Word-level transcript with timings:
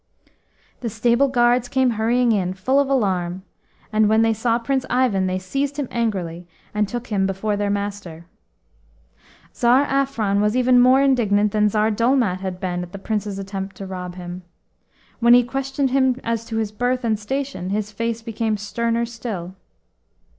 The 0.79 0.89
stable 0.89 1.27
guards 1.27 1.67
came 1.67 1.91
hurrying 1.91 2.31
in, 2.31 2.55
full 2.55 2.79
of 2.79 2.89
alarm, 2.89 3.43
and 3.93 4.09
when 4.09 4.23
they 4.23 4.33
saw 4.33 4.57
Prince 4.57 4.83
Ivan 4.89 5.27
they 5.27 5.37
seized 5.37 5.77
him 5.77 5.87
angrily, 5.91 6.47
and 6.73 6.87
took 6.87 7.05
him 7.13 7.27
before 7.27 7.55
their 7.55 7.69
master. 7.69 8.25
Tsar 9.53 9.85
Afron 9.85 10.41
was 10.41 10.57
even 10.57 10.79
more 10.79 11.03
indignant 11.03 11.51
than 11.51 11.69
Tsar 11.69 11.91
Dolmat 11.91 12.39
had 12.39 12.59
been 12.59 12.81
at 12.81 12.93
the 12.93 12.97
Prince's 12.97 13.37
attempt 13.37 13.75
to 13.75 13.85
rob 13.85 14.15
him. 14.15 14.41
When 15.19 15.35
he 15.35 15.43
questioned 15.43 15.91
him 15.91 16.19
as 16.23 16.45
to 16.45 16.57
his 16.57 16.71
birth 16.71 17.03
and 17.03 17.19
station 17.19 17.69
his 17.69 17.91
face 17.91 18.23
became 18.23 18.57
sterner 18.57 19.05
still. 19.05 19.53